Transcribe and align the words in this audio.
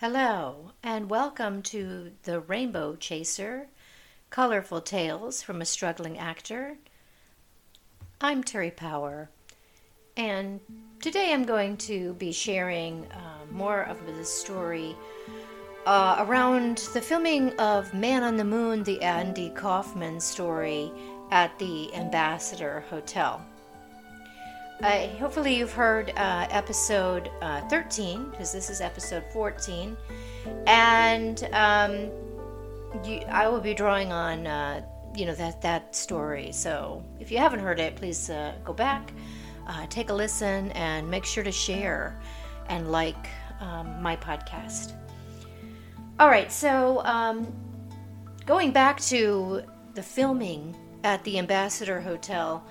Hello, 0.00 0.70
and 0.80 1.10
welcome 1.10 1.60
to 1.62 2.12
The 2.22 2.38
Rainbow 2.38 2.94
Chaser 2.94 3.66
Colorful 4.30 4.80
Tales 4.80 5.42
from 5.42 5.60
a 5.60 5.64
Struggling 5.64 6.16
Actor. 6.16 6.76
I'm 8.20 8.44
Terri 8.44 8.76
Power, 8.76 9.28
and 10.16 10.60
today 11.02 11.32
I'm 11.32 11.42
going 11.42 11.78
to 11.78 12.14
be 12.14 12.30
sharing 12.30 13.06
uh, 13.10 13.40
more 13.50 13.82
of 13.82 13.98
the 14.06 14.24
story 14.24 14.94
uh, 15.84 16.18
around 16.20 16.78
the 16.94 17.00
filming 17.00 17.58
of 17.58 17.92
Man 17.92 18.22
on 18.22 18.36
the 18.36 18.44
Moon, 18.44 18.84
the 18.84 19.02
Andy 19.02 19.50
Kaufman 19.50 20.20
story 20.20 20.92
at 21.32 21.58
the 21.58 21.92
Ambassador 21.92 22.84
Hotel. 22.88 23.44
Hopefully, 24.82 25.56
you've 25.56 25.72
heard 25.72 26.12
uh, 26.16 26.46
episode 26.50 27.30
uh, 27.42 27.62
13, 27.68 28.30
because 28.30 28.52
this 28.52 28.70
is 28.70 28.80
episode 28.80 29.24
14. 29.32 29.96
And 30.66 31.48
um, 31.52 32.10
you, 33.04 33.18
I 33.28 33.48
will 33.48 33.60
be 33.60 33.74
drawing 33.74 34.12
on, 34.12 34.46
uh, 34.46 34.82
you 35.16 35.26
know, 35.26 35.34
that, 35.34 35.60
that 35.62 35.96
story. 35.96 36.52
So 36.52 37.04
if 37.18 37.32
you 37.32 37.38
haven't 37.38 37.60
heard 37.60 37.80
it, 37.80 37.96
please 37.96 38.30
uh, 38.30 38.54
go 38.64 38.72
back, 38.72 39.12
uh, 39.66 39.86
take 39.88 40.10
a 40.10 40.14
listen, 40.14 40.70
and 40.72 41.10
make 41.10 41.24
sure 41.24 41.42
to 41.42 41.52
share 41.52 42.20
and 42.68 42.92
like 42.92 43.28
um, 43.60 44.00
my 44.00 44.16
podcast. 44.16 44.92
All 46.20 46.28
right, 46.28 46.52
so 46.52 47.04
um, 47.04 47.52
going 48.46 48.70
back 48.70 49.00
to 49.02 49.62
the 49.94 50.02
filming 50.02 50.76
at 51.02 51.22
the 51.24 51.38
Ambassador 51.38 52.00
Hotel. 52.00 52.64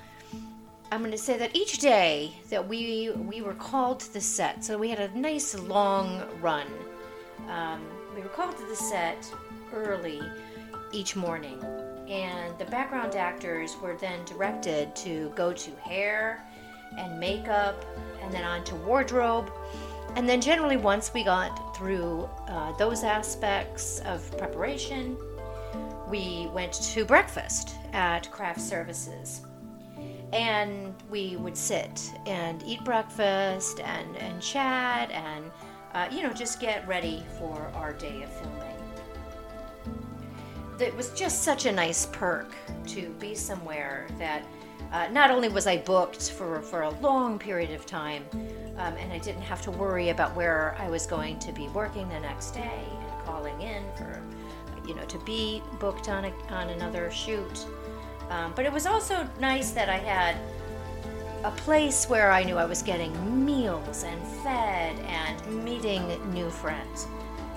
I'm 0.89 0.99
going 0.99 1.11
to 1.11 1.17
say 1.17 1.37
that 1.37 1.53
each 1.53 1.79
day 1.79 2.31
that 2.49 2.65
we 2.65 3.11
we 3.11 3.41
were 3.41 3.55
called 3.55 3.99
to 3.99 4.13
the 4.13 4.21
set, 4.21 4.63
so 4.63 4.77
we 4.77 4.89
had 4.89 4.99
a 4.99 5.19
nice 5.19 5.53
long 5.59 6.23
run. 6.39 6.65
Um, 7.49 7.85
we 8.15 8.21
were 8.21 8.29
called 8.29 8.55
to 8.57 8.65
the 8.65 8.75
set 8.75 9.29
early 9.73 10.21
each 10.93 11.17
morning, 11.17 11.61
and 12.07 12.57
the 12.57 12.65
background 12.65 13.15
actors 13.15 13.75
were 13.81 13.95
then 13.97 14.23
directed 14.23 14.95
to 14.97 15.29
go 15.35 15.51
to 15.51 15.71
hair 15.75 16.47
and 16.97 17.19
makeup, 17.19 17.83
and 18.21 18.33
then 18.33 18.45
on 18.45 18.63
to 18.63 18.75
wardrobe, 18.75 19.51
and 20.15 20.27
then 20.27 20.39
generally 20.39 20.77
once 20.77 21.13
we 21.13 21.21
got 21.21 21.75
through 21.75 22.29
uh, 22.47 22.71
those 22.77 23.03
aspects 23.03 23.99
of 24.05 24.35
preparation, 24.37 25.17
we 26.09 26.49
went 26.53 26.71
to 26.71 27.03
breakfast 27.03 27.75
at 27.91 28.31
Craft 28.31 28.61
Services 28.61 29.41
and 30.33 30.93
we 31.09 31.37
would 31.37 31.57
sit 31.57 32.11
and 32.25 32.61
eat 32.63 32.83
breakfast 32.83 33.79
and, 33.79 34.17
and 34.17 34.41
chat 34.41 35.09
and 35.11 35.51
uh, 35.93 36.07
you 36.11 36.21
know 36.21 36.33
just 36.33 36.59
get 36.59 36.87
ready 36.87 37.23
for 37.39 37.71
our 37.75 37.93
day 37.93 38.23
of 38.23 38.31
filming. 38.33 38.61
It 40.79 40.95
was 40.95 41.09
just 41.11 41.43
such 41.43 41.65
a 41.65 41.71
nice 41.71 42.05
perk 42.07 42.53
to 42.87 43.09
be 43.19 43.33
somewhere 43.33 44.07
that 44.19 44.43
uh, 44.91 45.07
not 45.11 45.31
only 45.31 45.49
was 45.49 45.67
i 45.67 45.77
booked 45.77 46.31
for, 46.31 46.61
for 46.61 46.83
a 46.83 46.89
long 47.01 47.37
period 47.37 47.71
of 47.71 47.85
time 47.85 48.23
um, 48.77 48.95
and 48.95 49.11
i 49.11 49.17
didn't 49.17 49.41
have 49.41 49.61
to 49.61 49.71
worry 49.71 50.09
about 50.09 50.35
where 50.35 50.75
i 50.79 50.89
was 50.89 51.05
going 51.05 51.37
to 51.39 51.51
be 51.51 51.67
working 51.69 52.07
the 52.09 52.19
next 52.19 52.51
day 52.51 52.83
and 52.89 53.25
calling 53.25 53.59
in 53.61 53.83
for 53.97 54.21
you 54.87 54.95
know 54.95 55.03
to 55.05 55.17
be 55.19 55.61
booked 55.79 56.09
on, 56.09 56.25
a, 56.25 56.33
on 56.49 56.69
another 56.69 57.11
shoot 57.11 57.65
um, 58.29 58.53
but 58.55 58.65
it 58.65 58.71
was 58.71 58.85
also 58.85 59.27
nice 59.39 59.71
that 59.71 59.89
I 59.89 59.97
had 59.97 60.35
a 61.43 61.51
place 61.51 62.09
where 62.09 62.31
I 62.31 62.43
knew 62.43 62.57
I 62.57 62.65
was 62.65 62.81
getting 62.81 63.45
meals 63.45 64.03
and 64.03 64.27
fed 64.43 64.99
and 64.99 65.63
meeting 65.63 66.05
new 66.33 66.49
friends, 66.49 67.07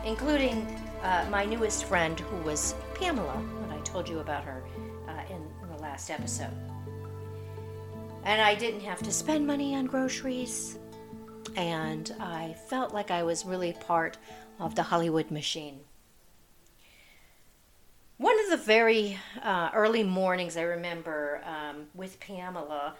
including 0.05 0.67
uh, 1.03 1.27
my 1.31 1.45
newest 1.45 1.85
friend 1.85 2.19
who 2.21 2.37
was 2.43 2.75
Pamela, 2.95 3.37
when 3.61 3.71
I 3.77 3.81
told 3.83 4.09
you 4.09 4.21
about 4.21 4.45
her 4.45 4.63
uh, 5.09 5.35
in 5.35 5.43
the 5.75 5.83
last 5.83 6.11
episode. 6.11 6.55
And 8.25 8.41
I 8.41 8.55
didn't 8.55 8.83
have 8.83 9.03
to 9.03 9.11
spend 9.11 9.47
money 9.47 9.75
on 9.75 9.87
groceries, 9.87 10.79
and 11.57 12.15
I 12.21 12.55
felt 12.69 12.93
like 12.93 13.11
I 13.11 13.23
was 13.23 13.47
really 13.47 13.73
part 13.73 14.19
of 14.59 14.75
the 14.75 14.83
Hollywood 14.83 15.31
machine. 15.31 15.81
One 18.21 18.39
of 18.45 18.51
the 18.51 18.59
very 18.59 19.19
uh, 19.43 19.71
early 19.73 20.03
mornings 20.03 20.59
I 20.59 20.63
remember 20.65 21.41
um, 21.43 21.87
with 21.95 22.21
Pamela 22.21 22.93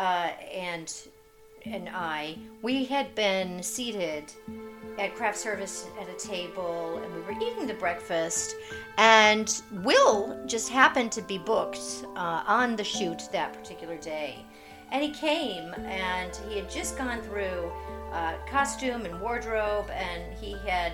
uh, 0.00 0.30
and 0.52 0.92
and 1.64 1.88
I, 1.88 2.36
we 2.60 2.84
had 2.84 3.14
been 3.14 3.62
seated 3.62 4.32
at 4.98 5.14
craft 5.14 5.38
service 5.38 5.86
at 6.00 6.08
a 6.08 6.18
table 6.18 7.00
and 7.00 7.14
we 7.14 7.20
were 7.20 7.40
eating 7.40 7.68
the 7.68 7.74
breakfast 7.74 8.56
and 8.98 9.62
will 9.84 10.36
just 10.44 10.70
happened 10.70 11.12
to 11.12 11.22
be 11.22 11.38
booked 11.38 12.04
uh, 12.16 12.42
on 12.44 12.74
the 12.74 12.82
shoot 12.82 13.28
that 13.30 13.52
particular 13.52 13.96
day. 13.98 14.44
And 14.90 15.04
he 15.04 15.12
came 15.12 15.72
and 15.84 16.34
he 16.48 16.56
had 16.58 16.68
just 16.68 16.98
gone 16.98 17.22
through 17.22 17.70
uh, 18.12 18.34
costume 18.50 19.06
and 19.06 19.20
wardrobe 19.20 19.88
and 19.90 20.34
he 20.34 20.56
had 20.66 20.90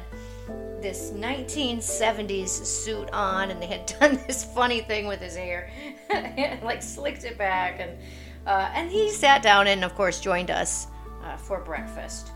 this 0.81 1.11
1970s 1.11 2.49
suit 2.49 3.11
on 3.13 3.51
and 3.51 3.61
they 3.61 3.67
had 3.67 3.87
done 4.01 4.19
this 4.27 4.45
funny 4.45 4.81
thing 4.81 5.07
with 5.07 5.21
his 5.21 5.37
hair 5.37 5.71
like 6.63 6.83
slicked 6.83 7.25
it 7.25 7.37
back 7.37 7.81
and 7.81 7.99
uh, 8.47 8.71
and 8.75 8.91
he 8.91 9.11
sat 9.11 9.43
down 9.43 9.67
and 9.67 9.85
of 9.85 9.95
course 9.95 10.21
joined 10.21 10.51
us 10.51 10.87
uh, 11.25 11.37
for 11.37 11.61
breakfast. 11.61 12.33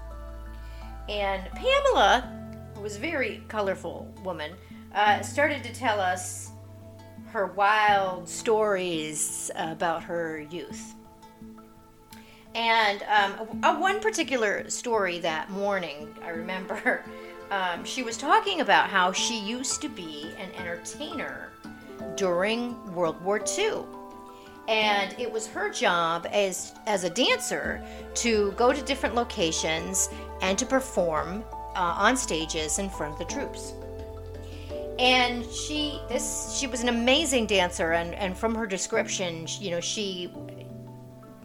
And 1.09 1.49
pamela 1.53 2.31
who 2.75 2.83
was 2.83 2.97
a 2.97 3.01
very 3.01 3.43
colorful 3.49 4.13
woman 4.23 4.53
uh, 4.95 5.23
started 5.23 5.63
to 5.65 5.73
tell 5.73 6.01
us 6.01 6.51
her 7.27 7.47
wild 7.47 8.29
stories 8.29 9.51
about 9.57 10.03
her 10.05 10.41
youth. 10.51 10.95
And 12.55 13.03
um, 13.03 13.49
a, 13.65 13.69
a 13.71 13.81
one 13.81 14.01
particular 14.01 14.69
story 14.71 15.19
that 15.21 15.51
morning 15.51 16.15
i 16.23 16.29
remember 16.29 17.05
um, 17.55 17.85
she 17.85 18.03
was 18.03 18.17
talking 18.17 18.61
about 18.61 18.91
how 18.91 19.13
she 19.13 19.39
used 19.39 19.81
to 19.83 19.89
be 19.89 20.35
an 20.39 20.51
entertainer 20.59 21.53
during 22.17 22.93
World 22.93 23.21
War 23.23 23.41
II. 23.59 23.83
And 24.67 25.15
it 25.21 25.31
was 25.31 25.47
her 25.49 25.71
job 25.71 26.27
as, 26.33 26.73
as 26.87 27.05
a 27.05 27.11
dancer 27.11 27.85
to 28.15 28.51
go 28.53 28.73
to 28.73 28.83
different 28.83 29.15
locations 29.15 30.09
and 30.41 30.59
to 30.59 30.67
perform 30.67 31.45
uh, 31.77 31.95
on 31.97 32.17
stages 32.17 32.79
in 32.79 32.91
front 32.91 33.13
of 33.13 33.19
the 33.21 33.27
troops. 33.27 33.75
And 34.99 35.45
she 35.47 36.01
this 36.09 36.57
she 36.57 36.69
was 36.69 36.81
an 36.81 36.89
amazing 36.89 37.47
dancer 37.47 37.93
and, 37.93 38.15
and 38.15 38.37
from 38.37 38.55
her 38.55 38.65
description, 38.65 39.47
you 39.61 39.73
know, 39.73 39.81
she 39.81 40.33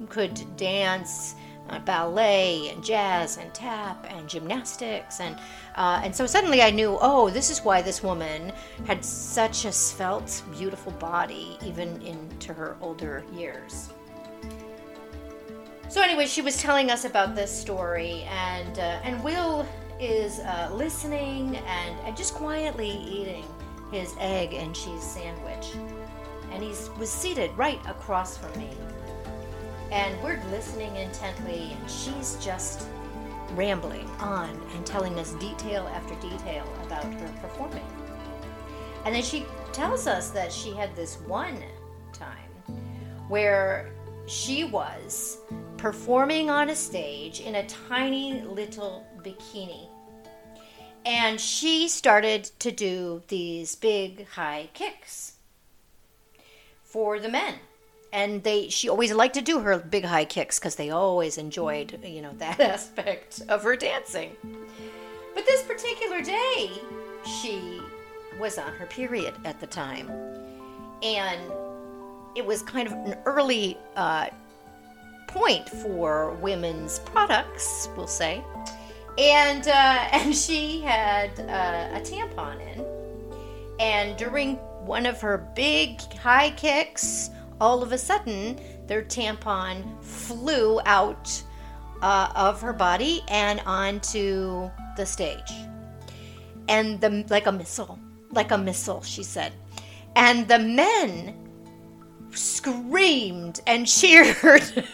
could 0.07 0.39
dance 0.55 1.35
uh, 1.69 1.79
ballet 1.79 2.69
and 2.69 2.83
jazz 2.83 3.37
and 3.37 3.53
tap 3.53 4.05
and 4.09 4.27
gymnastics 4.27 5.19
and 5.19 5.37
uh, 5.75 6.01
and 6.03 6.15
so 6.15 6.25
suddenly 6.25 6.61
I 6.61 6.71
knew 6.71 6.97
oh 7.01 7.29
this 7.29 7.49
is 7.49 7.59
why 7.59 7.81
this 7.81 8.01
woman 8.01 8.51
had 8.85 9.03
such 9.03 9.65
a 9.65 9.71
svelte 9.71 10.41
beautiful 10.51 10.91
body 10.93 11.57
even 11.63 12.01
into 12.01 12.53
her 12.53 12.77
older 12.81 13.23
years. 13.33 13.89
So 15.89 16.03
anyway, 16.03 16.27
she 16.27 16.43
was 16.43 16.61
telling 16.61 16.91
us 16.91 17.05
about 17.05 17.33
this 17.33 17.51
story 17.51 18.23
and 18.29 18.77
uh, 18.77 18.99
and 19.03 19.23
Will 19.23 19.67
is 19.99 20.39
uh, 20.39 20.69
listening 20.71 21.57
and, 21.57 21.99
and 22.05 22.15
just 22.15 22.33
quietly 22.35 22.89
eating 22.89 23.43
his 23.91 24.13
egg 24.19 24.53
and 24.53 24.73
cheese 24.75 25.03
sandwich. 25.03 25.73
And 26.51 26.63
he 26.63 26.69
was 26.99 27.09
seated 27.09 27.51
right 27.57 27.79
across 27.87 28.37
from 28.37 28.57
me 28.59 28.69
and 29.91 30.22
we're 30.23 30.41
listening 30.51 30.95
intently, 30.95 31.75
and 31.79 31.89
she's 31.89 32.35
just 32.44 32.88
rambling 33.55 34.07
on 34.19 34.50
and 34.75 34.85
telling 34.85 35.17
us 35.19 35.33
detail 35.33 35.88
after 35.88 36.13
detail 36.16 36.68
about 36.83 37.03
her 37.06 37.33
performing. 37.41 37.86
And 39.06 39.15
then 39.15 39.24
she 39.24 39.45
tells 39.71 40.07
us 40.07 40.30
that 40.31 40.51
she 40.51 40.74
had 40.74 40.95
this 40.95 41.19
one 41.21 41.63
time 42.13 42.50
where 43.27 43.91
she 44.27 44.63
was 44.63 45.39
performing 45.77 46.50
on 46.50 46.69
a 46.69 46.75
stage 46.75 47.39
in 47.39 47.56
a 47.56 47.68
tiny 47.68 48.41
little 48.41 49.07
bikini. 49.24 49.88
And 51.06 51.39
she 51.39 51.88
started 51.88 52.44
to 52.59 52.71
do 52.71 53.24
these 53.30 53.75
big 53.75 54.27
high 54.27 54.69
kicks 54.74 55.38
for 56.83 57.19
the 57.19 57.30
men 57.30 57.56
and 58.11 58.44
they 58.44 58.69
she 58.69 58.89
always 58.89 59.13
liked 59.13 59.35
to 59.35 59.41
do 59.41 59.59
her 59.59 59.77
big 59.77 60.06
high 60.06 60.25
kicks 60.25 60.59
because 60.59 60.75
they 60.75 60.89
always 60.89 61.38
enjoyed 61.38 62.00
you 62.03 62.21
know 62.21 62.33
that 62.38 62.59
aspect 62.73 63.41
of 63.50 63.63
her 63.63 63.75
dancing. 63.75 64.35
But 65.35 65.45
this 65.45 65.63
particular 65.63 66.21
day 66.21 66.71
she 67.25 67.81
was 68.39 68.57
on 68.57 68.71
her 68.73 68.85
period 68.85 69.35
at 69.45 69.59
the 69.59 69.67
time. 69.67 70.09
And 71.03 71.51
it 72.35 72.45
was 72.45 72.61
kind 72.61 72.88
of 72.88 72.94
an 72.94 73.17
early 73.25 73.77
uh, 73.95 74.29
point 75.27 75.69
for 75.69 76.31
women's 76.35 77.00
products 77.00 77.89
we'll 77.95 78.07
say. 78.07 78.44
And 79.17 79.67
uh, 79.67 79.71
and 80.12 80.35
she 80.35 80.81
had 80.81 81.39
uh, 81.41 81.97
a 81.97 82.01
tampon 82.01 82.59
in, 82.73 82.85
and 83.79 84.17
during 84.17 84.55
one 84.85 85.05
of 85.05 85.21
her 85.21 85.38
big 85.55 86.01
high 86.13 86.51
kicks, 86.51 87.29
all 87.59 87.83
of 87.83 87.91
a 87.91 87.97
sudden 87.97 88.59
their 88.88 89.01
tampon 89.03 89.83
flew 90.03 90.79
out 90.85 91.44
uh, 92.01 92.31
of 92.35 92.61
her 92.61 92.73
body 92.73 93.21
and 93.27 93.61
onto 93.65 94.69
the 94.95 95.06
stage, 95.06 95.51
and 96.67 97.00
the 97.01 97.25
like 97.29 97.47
a 97.47 97.51
missile, 97.51 98.00
like 98.31 98.51
a 98.51 98.57
missile, 98.57 99.01
she 99.01 99.23
said, 99.23 99.53
and 100.15 100.47
the 100.47 100.59
men 100.59 101.35
screamed 102.31 103.62
and 103.67 103.88
cheered. 103.97 104.85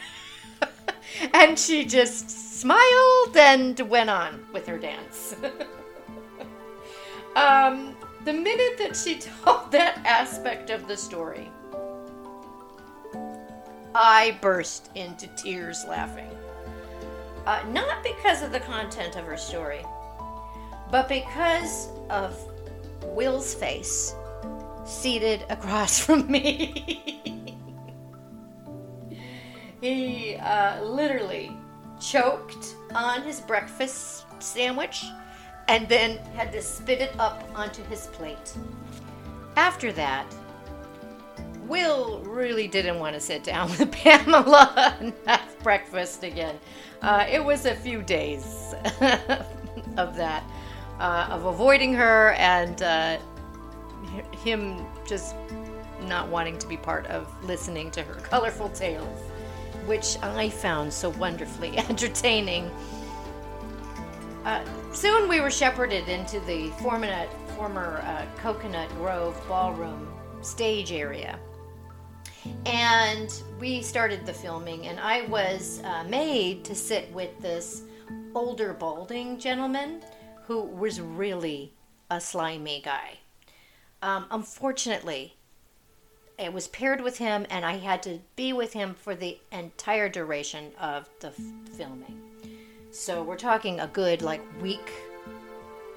and 1.34 1.58
she 1.58 1.86
just 1.86 2.30
smiled 2.60 3.38
and 3.38 3.80
went 3.82 4.10
on 4.10 4.46
with 4.54 4.66
her 4.68 4.78
dance. 4.78 5.36
um, 7.36 7.96
the 8.24 8.34
minute 8.34 8.78
that 8.78 8.96
she 8.96 9.20
told 9.20 9.72
that 9.72 10.02
aspect 10.06 10.70
of 10.70 10.88
the 10.88 10.98
story, 10.98 11.50
I 13.98 14.38
burst 14.42 14.90
into 14.96 15.28
tears 15.38 15.86
laughing. 15.86 16.30
Uh, 17.46 17.64
not 17.70 18.04
because 18.04 18.42
of 18.42 18.52
the 18.52 18.60
content 18.60 19.16
of 19.16 19.24
her 19.24 19.38
story, 19.38 19.86
but 20.92 21.08
because 21.08 21.88
of 22.10 22.38
Will's 23.06 23.54
face 23.54 24.14
seated 24.86 25.46
across 25.50 25.98
from 26.06 26.30
me. 26.30 27.58
he 29.80 30.36
uh, 30.36 30.84
literally 30.84 31.54
choked 32.02 32.76
on 32.94 33.22
his 33.22 33.40
breakfast 33.40 34.26
sandwich 34.40 35.06
and 35.70 35.88
then 35.88 36.18
had 36.36 36.52
to 36.52 36.62
spit 36.62 37.00
it 37.00 37.18
up 37.18 37.48
onto 37.56 37.82
his 37.86 38.08
plate. 38.08 38.58
After 39.56 39.94
that, 39.94 40.26
Will 41.68 42.20
really 42.22 42.68
didn't 42.68 43.00
want 43.00 43.16
to 43.16 43.20
sit 43.20 43.44
down 43.44 43.70
with 43.80 43.92
Pamela 43.92 44.98
and 45.00 45.14
have 45.26 45.58
breakfast 45.64 46.24
again. 46.24 46.60
Uh, 47.02 47.26
it 47.30 47.44
was 47.44 47.66
a 47.66 47.76
few 47.76 48.02
days 48.02 48.74
of 49.98 50.16
that, 50.16 50.44
uh, 51.00 51.28
of 51.32 51.46
avoiding 51.46 51.94
her 51.94 52.32
and 52.34 52.82
uh, 52.82 53.18
him 54.44 54.86
just 55.08 55.36
not 56.04 56.28
wanting 56.28 56.58
to 56.60 56.68
be 56.68 56.78
part 56.78 57.06
of 57.08 57.28
listening 57.44 57.90
to 57.92 58.04
her 58.04 58.14
colorful 58.24 58.70
tales, 58.70 59.20
which 59.86 60.18
I 60.22 60.50
found 60.50 60.94
so 60.94 61.10
wonderfully 61.12 61.78
entertaining. 61.78 62.70
Uh, 64.44 64.64
soon 64.94 65.28
we 65.28 65.42
were 65.42 65.50
shepherded 65.50 66.08
into 66.08 66.40
the 66.42 66.70
former, 66.82 67.28
former 67.56 68.04
uh, 68.06 68.26
Coconut 68.38 68.90
Grove 68.98 69.40
Ballroom 69.48 70.08
stage 70.42 70.92
area. 70.92 71.40
And 72.66 73.32
we 73.60 73.82
started 73.82 74.26
the 74.26 74.34
filming, 74.34 74.88
and 74.88 75.00
I 75.00 75.26
was 75.28 75.82
uh, 75.84 76.04
made 76.04 76.64
to 76.66 76.76
sit 76.76 77.12
with 77.12 77.40
this 77.42 77.84
older, 78.34 78.74
balding 78.74 79.40
gentleman 79.40 80.02
who 80.46 80.62
was 80.62 81.02
really 81.02 81.74
a 82.10 82.22
slimy 82.22 82.82
guy. 82.84 83.20
Um, 84.02 84.26
unfortunately, 84.30 85.36
it 86.38 86.52
was 86.52 86.68
paired 86.68 87.02
with 87.02 87.18
him, 87.18 87.46
and 87.50 87.66
I 87.66 87.78
had 87.78 88.04
to 88.04 88.20
be 88.36 88.54
with 88.54 88.74
him 88.74 88.94
for 88.94 89.16
the 89.16 89.38
entire 89.52 90.10
duration 90.10 90.72
of 90.80 91.10
the 91.22 91.28
f- 91.28 91.36
filming. 91.78 92.22
So 92.92 93.24
we're 93.24 93.38
talking 93.38 93.80
a 93.80 93.88
good 93.88 94.22
like 94.22 94.42
week 94.62 94.92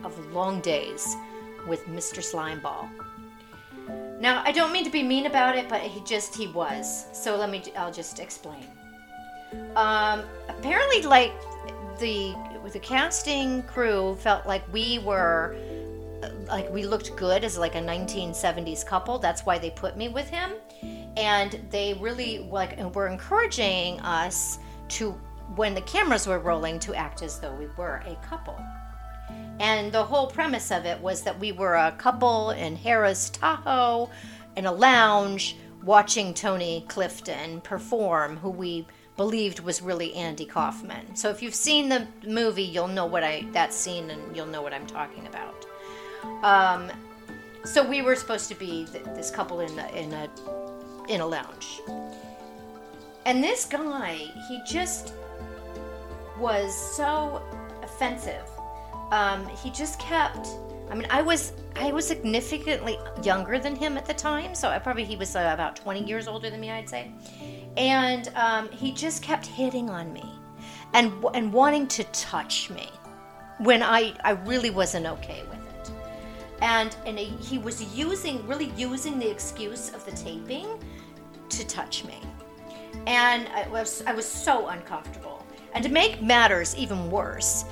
of 0.05 0.33
long 0.33 0.61
days 0.61 1.17
with 1.67 1.85
Mr. 1.87 2.23
Slimeball. 2.23 2.89
Now 4.20 4.43
I 4.44 4.53
don't 4.53 4.73
mean 4.73 4.85
to 4.85 4.91
be 4.91 5.03
mean 5.03 5.26
about 5.26 5.56
it, 5.56 5.69
but 5.69 5.81
he 5.81 6.00
just 6.05 6.35
he 6.35 6.49
was. 6.49 7.06
So 7.12 7.37
let 7.37 7.50
me 7.50 7.62
I'll 7.76 7.93
just 7.93 8.19
explain. 8.19 8.65
Um, 9.76 10.25
apparently, 10.49 11.03
like 11.03 11.32
the 11.99 12.35
the 12.73 12.79
casting 12.79 13.62
crew 13.62 14.17
felt 14.17 14.47
like 14.47 14.70
we 14.73 14.99
were 14.99 15.56
like 16.49 16.70
we 16.73 16.85
looked 16.85 17.15
good 17.17 17.44
as 17.44 17.59
like 17.59 17.75
a 17.75 17.81
1970s 17.81 18.85
couple. 18.85 19.19
That's 19.19 19.47
why 19.47 19.59
they 19.59 19.70
put 19.70 19.97
me 19.97 20.09
with 20.09 20.29
him, 20.29 20.53
and 21.17 21.61
they 21.71 21.94
really 21.94 22.41
like 22.50 22.79
were 22.94 23.06
encouraging 23.06 24.00
us 24.00 24.59
to 24.88 25.12
when 25.56 25.75
the 25.75 25.81
cameras 25.82 26.26
were 26.26 26.38
rolling 26.38 26.79
to 26.81 26.94
act 26.94 27.23
as 27.23 27.38
though 27.41 27.55
we 27.55 27.67
were 27.76 28.03
a 28.06 28.14
couple. 28.17 28.59
And 29.61 29.91
the 29.93 30.05
whole 30.05 30.29
premise 30.29 30.71
of 30.71 30.85
it 30.85 31.01
was 31.01 31.23
that 31.23 31.39
we 31.39 31.53
were 31.53 31.75
a 31.75 31.93
couple 31.93 32.51
in 32.51 32.77
Harrah's 32.77 33.31
Tahoe 33.31 34.11
in 34.57 34.67
a 34.67 34.73
lounge 34.73 35.57
watching 35.83 36.35
Tony 36.35 36.85
Clifton 36.89 37.61
perform, 37.63 38.37
who 38.37 38.51
we 38.51 38.87
believed 39.17 39.61
was 39.61 39.83
really 39.83 40.15
Andy 40.15 40.47
Kaufman. 40.47 41.15
So 41.17 41.29
if 41.29 41.43
you've 41.43 41.55
seen 41.55 41.89
the 41.89 42.07
movie, 42.27 42.63
you'll 42.63 42.89
know 42.89 43.07
what 43.07 43.25
I 43.25 43.45
that 43.53 43.75
scene 43.75 44.11
and 44.11 44.37
you'll 44.37 44.47
know 44.47 44.63
what 44.63 44.73
I'm 44.73 44.87
talking 44.87 45.27
about. 45.27 45.67
Um, 46.43 46.91
so 47.65 47.87
we 47.87 48.01
were 48.01 48.15
supposed 48.15 48.49
to 48.49 48.55
be 48.55 48.87
th- 48.87 49.05
this 49.17 49.31
couple 49.31 49.61
in 49.61 49.77
a, 49.79 49.89
in 49.89 50.13
a 50.13 50.31
in 51.09 51.21
a 51.21 51.27
lounge, 51.27 51.81
and 53.27 53.43
this 53.43 53.65
guy 53.65 54.15
he 54.49 54.61
just 54.67 55.13
was 56.39 56.75
so 56.97 57.43
offensive. 57.83 58.49
Um, 59.11 59.47
he 59.49 59.71
just 59.71 59.99
kept. 59.99 60.49
I 60.91 60.95
mean, 60.95 61.07
I 61.11 61.23
was 61.23 61.53
I 61.77 61.93
was 61.93 62.07
significantly 62.07 62.99
younger 63.23 63.59
than 63.59 63.77
him 63.77 63.97
at 63.97 64.07
the 64.07 64.15
time, 64.15 64.55
so 64.55 64.69
I 64.69 64.79
probably 64.79 65.05
he 65.05 65.17
was 65.17 65.37
uh, 65.37 65.51
about 65.53 65.77
20 65.77 66.05
years 66.05 66.27
older 66.27 66.51
than 66.51 66.61
me, 66.61 66.71
I'd 66.71 66.89
say. 66.89 67.11
And 67.77 68.29
um, 68.35 68.71
he 68.71 68.93
just 68.93 69.23
kept 69.23 69.47
hitting 69.47 69.89
on 69.91 70.13
me, 70.13 70.25
and 70.95 71.13
and 71.35 71.53
wanting 71.53 71.87
to 71.89 72.05
touch 72.05 72.71
me, 72.71 72.89
when 73.59 73.83
I 73.83 74.15
I 74.25 74.33
really 74.33 74.71
wasn't 74.71 75.07
okay 75.07 75.43
with 75.49 75.59
it. 75.59 75.91
And 76.61 76.97
and 77.07 77.19
he, 77.19 77.59
was 77.59 77.83
using 77.97 78.47
really 78.47 78.73
using 78.77 79.19
the 79.19 79.31
excuse 79.31 79.95
of 79.95 80.05
the 80.05 80.13
taping 80.13 80.83
to 81.49 81.67
touch 81.67 82.05
me, 82.05 82.19
and 83.07 83.49
I 83.49 83.69
was 83.69 84.03
I 84.07 84.13
was 84.13 84.27
so 84.27 84.69
uncomfortable. 84.69 85.45
And 85.75 85.85
to 85.85 85.91
make 85.91 86.23
matters 86.23 86.75
even 86.77 87.11
worse, 87.11 87.65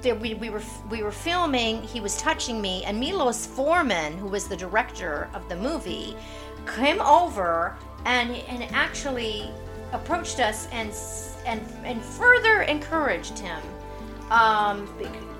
there, 0.00 0.14
we, 0.14 0.34
we 0.34 0.50
were 0.50 0.62
we 0.90 1.02
were 1.02 1.12
filming. 1.12 1.82
He 1.82 2.00
was 2.00 2.16
touching 2.18 2.60
me, 2.60 2.84
and 2.84 2.98
Milos 2.98 3.46
Forman, 3.46 4.16
who 4.18 4.28
was 4.28 4.48
the 4.48 4.56
director 4.56 5.28
of 5.34 5.48
the 5.48 5.56
movie, 5.56 6.16
came 6.76 7.00
over 7.00 7.76
and 8.04 8.36
and 8.48 8.62
actually 8.72 9.50
approached 9.92 10.40
us 10.40 10.68
and 10.72 10.92
and 11.46 11.60
and 11.84 12.02
further 12.02 12.62
encouraged 12.62 13.38
him, 13.38 13.60
um, 14.30 14.88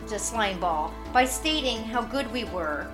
the 0.09 0.19
slime 0.19 0.61
ball, 0.61 0.93
by 1.13 1.25
stating 1.25 1.83
how 1.85 2.03
good 2.03 2.31
we 2.33 2.45
were 2.45 2.87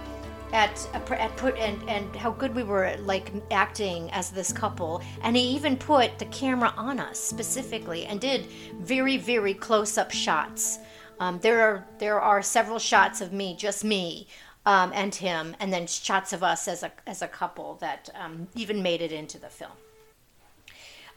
at 0.53 0.89
at 0.95 1.37
put 1.37 1.57
and 1.59 1.89
and 1.89 2.15
how 2.17 2.31
good 2.31 2.55
we 2.55 2.63
were 2.63 2.85
at, 2.85 3.03
like 3.05 3.33
acting 3.51 4.11
as 4.13 4.31
this 4.31 4.53
couple 4.53 5.03
and 5.23 5.37
he 5.37 5.43
even 5.43 5.77
put 5.77 6.19
the 6.19 6.25
camera 6.27 6.73
on 6.77 6.99
us 6.99 7.21
specifically 7.21 8.07
and 8.07 8.21
did 8.21 8.47
very 8.81 9.19
very 9.19 9.53
close 9.53 9.99
up 9.99 10.11
shots 10.11 10.79
um, 11.21 11.39
there 11.41 11.61
are 11.61 11.87
there 11.99 12.21
are 12.21 12.43
several 12.43 12.79
shots 12.79 13.21
of 13.21 13.33
me 13.33 13.55
just 13.57 13.85
me 13.85 14.27
um, 14.67 14.93
and 14.95 15.15
him 15.15 15.57
and 15.61 15.73
then 15.73 15.87
shots 15.87 16.33
of 16.33 16.43
us 16.43 16.69
as 16.69 16.83
a 16.83 16.93
as 17.07 17.23
a 17.23 17.29
couple 17.29 17.77
that 17.81 18.09
um, 18.15 18.49
even 18.55 18.83
made 18.83 19.03
it 19.03 19.13
into 19.13 19.39
the 19.39 19.49
film 19.49 19.73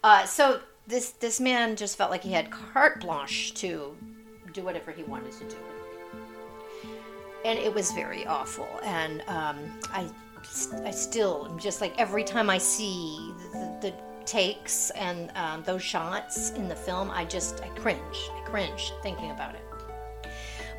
uh, 0.04 0.26
so 0.26 0.60
this 0.88 1.12
this 1.12 1.40
man 1.40 1.76
just 1.76 1.98
felt 1.98 2.12
like 2.12 2.24
he 2.24 2.32
had 2.32 2.50
carte 2.52 3.00
blanche 3.02 3.54
to 3.54 3.96
do 4.54 4.64
whatever 4.64 4.92
he 4.92 5.04
wanted 5.04 5.32
to 5.32 5.44
do 5.46 5.58
and 7.46 7.58
it 7.60 7.74
was 7.74 7.92
very 7.92 8.26
awful. 8.26 8.68
And 8.84 9.22
um, 9.28 9.80
I, 9.92 10.08
I 10.84 10.92
still 10.92 11.56
just 11.60 11.82
like 11.82 11.94
every 12.00 12.24
time 12.24 12.50
I 12.50 12.58
see 12.58 13.34
the, 13.52 13.78
the 13.82 13.94
takes 14.26 14.92
and 14.92 15.32
um, 15.36 15.64
those 15.64 15.82
shots 15.82 16.52
in 16.52 16.68
the 16.68 16.76
film, 16.76 17.10
I 17.12 17.26
just 17.26 17.62
I 17.62 17.68
cringe. 17.70 18.30
I 18.32 18.42
cringe 18.46 18.94
thinking 19.02 19.32
about 19.32 19.56
it. 19.56 19.62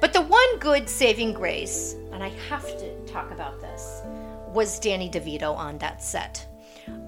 But 0.02 0.12
the 0.12 0.20
one 0.20 0.58
good 0.58 0.88
saving 0.88 1.32
grace, 1.32 1.94
and 2.10 2.24
I 2.24 2.30
have 2.48 2.66
to 2.76 3.06
talk 3.06 3.30
about 3.30 3.60
this, 3.60 4.02
was 4.48 4.80
Danny 4.80 5.08
DeVito 5.08 5.56
on 5.56 5.78
that 5.78 6.02
set. 6.02 6.44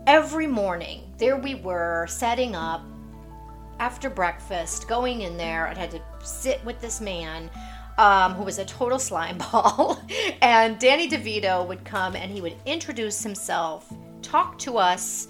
Every 0.07 0.47
morning, 0.47 1.13
there 1.19 1.37
we 1.37 1.57
were 1.57 2.07
setting 2.09 2.55
up 2.55 2.83
after 3.81 4.09
breakfast, 4.09 4.87
going 4.87 5.23
in 5.23 5.37
there. 5.37 5.67
I 5.67 5.75
had 5.75 5.91
to 5.91 6.01
sit 6.23 6.65
with 6.65 6.81
this 6.81 7.01
man 7.01 7.51
um, 7.99 8.35
who 8.35 8.45
was 8.45 8.61
a 8.61 8.65
total 8.65 9.01
slime 9.01 9.39
ball. 9.39 10.01
and 10.41 10.79
Danny 10.79 11.09
DeVito 11.09 11.67
would 11.67 11.85
come 11.85 12.15
and 12.15 12.31
he 12.31 12.41
would 12.41 12.55
introduce 12.65 13.25
himself, 13.25 13.93
talk 14.23 14.57
to 14.61 14.79
us 14.79 15.27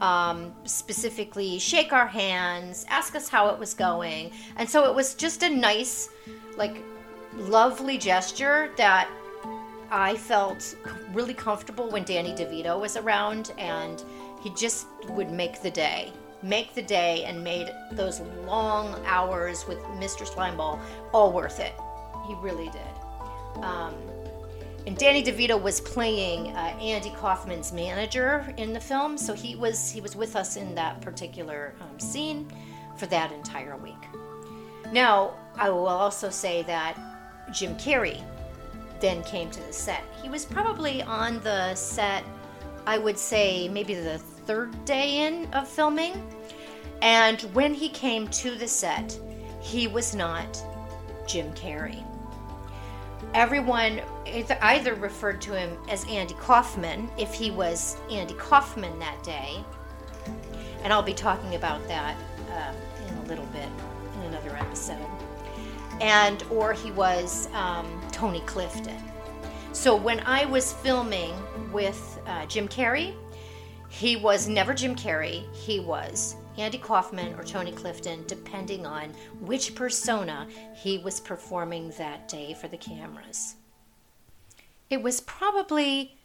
um, 0.00 0.54
specifically 0.62 1.58
shake 1.58 1.92
our 1.92 2.06
hands, 2.06 2.86
ask 2.88 3.16
us 3.16 3.28
how 3.28 3.48
it 3.48 3.58
was 3.58 3.74
going. 3.74 4.30
And 4.56 4.70
so 4.70 4.88
it 4.88 4.94
was 4.94 5.16
just 5.16 5.42
a 5.42 5.50
nice, 5.50 6.10
like, 6.56 6.84
lovely 7.38 7.98
gesture 7.98 8.70
that 8.76 9.08
I 9.90 10.16
felt 10.16 10.76
really 11.12 11.34
comfortable 11.34 11.90
when 11.90 12.04
Danny 12.04 12.32
DeVito 12.32 12.78
was 12.78 12.96
around, 12.96 13.52
and 13.58 14.02
he 14.42 14.50
just 14.54 14.86
would 15.08 15.30
make 15.30 15.62
the 15.62 15.70
day. 15.70 16.12
Make 16.42 16.74
the 16.74 16.82
day 16.82 17.24
and 17.24 17.42
made 17.42 17.70
those 17.92 18.20
long 18.44 18.94
hours 19.06 19.66
with 19.66 19.78
Mr. 19.98 20.26
Slimeball 20.26 20.78
all 21.12 21.32
worth 21.32 21.58
it. 21.58 21.72
He 22.26 22.34
really 22.34 22.68
did. 22.68 23.62
Um, 23.64 23.94
and 24.86 24.96
Danny 24.96 25.22
DeVito 25.22 25.60
was 25.60 25.80
playing 25.80 26.48
uh, 26.54 26.76
Andy 26.80 27.10
Kaufman's 27.10 27.72
manager 27.72 28.54
in 28.56 28.72
the 28.72 28.80
film, 28.80 29.18
so 29.18 29.34
he 29.34 29.56
was 29.56 29.90
he 29.90 30.00
was 30.00 30.14
with 30.14 30.36
us 30.36 30.56
in 30.56 30.74
that 30.76 31.00
particular 31.00 31.74
um, 31.80 31.98
scene 31.98 32.50
for 32.96 33.06
that 33.06 33.32
entire 33.32 33.76
week. 33.76 33.94
Now, 34.92 35.34
I 35.56 35.70
will 35.70 35.88
also 35.88 36.30
say 36.30 36.62
that 36.62 36.96
Jim 37.52 37.76
Carrey 37.76 38.22
then 39.00 39.22
came 39.24 39.50
to 39.50 39.60
the 39.60 39.72
set. 39.72 40.02
He 40.22 40.28
was 40.28 40.44
probably 40.44 41.02
on 41.02 41.40
the 41.40 41.74
set, 41.74 42.24
I 42.86 42.98
would 42.98 43.18
say 43.18 43.68
maybe 43.68 43.94
the 43.94 44.18
third 44.18 44.84
day 44.84 45.26
in 45.26 45.46
of 45.52 45.68
filming, 45.68 46.26
and 47.02 47.40
when 47.52 47.74
he 47.74 47.88
came 47.88 48.28
to 48.28 48.54
the 48.54 48.68
set, 48.68 49.18
he 49.60 49.86
was 49.86 50.14
not 50.14 50.62
Jim 51.26 51.52
Carrey 51.52 52.04
everyone 53.34 54.00
either 54.62 54.94
referred 54.94 55.40
to 55.42 55.56
him 55.56 55.76
as 55.88 56.04
Andy 56.08 56.34
Kaufman 56.34 57.08
if 57.18 57.34
he 57.34 57.50
was 57.50 57.96
Andy 58.10 58.34
Kaufman 58.34 58.98
that 58.98 59.22
day. 59.22 59.64
And 60.82 60.92
I'll 60.92 61.02
be 61.02 61.14
talking 61.14 61.54
about 61.54 61.86
that 61.88 62.16
uh, 62.50 62.72
in 63.08 63.14
a 63.18 63.22
little 63.24 63.46
bit 63.46 63.68
in 64.16 64.22
another 64.22 64.56
episode. 64.56 65.06
And 66.00 66.42
or 66.50 66.72
he 66.72 66.90
was 66.92 67.48
um, 67.52 68.00
Tony 68.12 68.40
Clifton. 68.40 69.02
So 69.72 69.94
when 69.94 70.20
I 70.20 70.44
was 70.44 70.72
filming 70.72 71.34
with 71.72 72.20
uh, 72.26 72.46
Jim 72.46 72.68
Carrey, 72.68 73.14
he 73.88 74.16
was 74.16 74.48
never 74.48 74.74
Jim 74.74 74.94
Carrey. 74.94 75.44
He 75.54 75.80
was 75.80 76.36
Andy 76.58 76.78
Kaufman 76.78 77.34
or 77.34 77.44
Tony 77.44 77.72
Clifton, 77.72 78.24
depending 78.26 78.84
on 78.84 79.10
which 79.40 79.74
persona 79.74 80.48
he 80.74 80.98
was 80.98 81.20
performing 81.20 81.90
that 81.98 82.28
day 82.28 82.54
for 82.54 82.68
the 82.68 82.76
cameras. 82.76 83.56
It 84.90 85.02
was 85.02 85.20
probably 85.20 86.18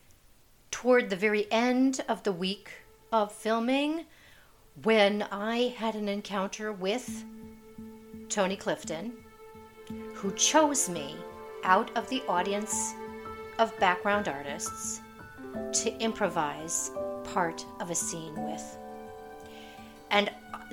toward 0.72 1.10
the 1.10 1.16
very 1.16 1.52
end 1.52 2.04
of 2.10 2.24
the 2.24 2.32
week 2.32 2.72
of 3.12 3.32
filming 3.32 4.06
when 4.82 5.22
I 5.32 5.76
had 5.78 5.96
an 5.96 6.10
encounter 6.10 6.72
with 6.72 7.24
Tony 8.30 8.56
Clifton, 8.56 9.14
who 10.24 10.32
chose 10.36 10.88
me 10.88 11.18
out 11.66 11.92
of 11.98 12.08
the 12.08 12.24
audience 12.30 12.94
of 13.60 13.78
background 13.78 14.30
artists 14.30 15.02
to 15.74 15.94
improvise 16.00 16.92
part 17.26 17.66
of 17.82 17.92
a 17.92 17.96
scene 17.96 18.34
with. 18.46 18.78
And 20.12 20.32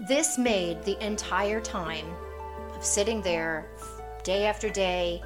this 0.09 0.39
made 0.39 0.85
the 0.85 1.05
entire 1.05 1.61
time 1.61 2.07
of 2.77 2.85
sitting 2.85 3.21
there 3.23 3.67
day 4.23 4.47
after 4.47 4.71
day, 4.71 5.21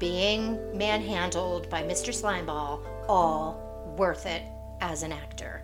being 0.00 0.58
manhandled 0.76 1.70
by 1.70 1.84
Mr. 1.84 2.12
Slimeball, 2.12 2.80
all 3.08 3.94
worth 3.96 4.26
it 4.26 4.42
as 4.80 5.04
an 5.04 5.12
actor. 5.12 5.62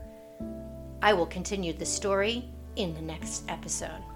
I 1.03 1.15
will 1.15 1.27
continue 1.27 1.73
the 1.73 1.85
story 1.85 2.49
in 2.77 2.95
the 2.95 3.03
next 3.03 3.43
episode. 3.49 4.14